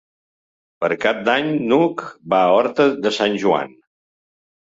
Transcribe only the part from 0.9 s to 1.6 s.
Cap d'Any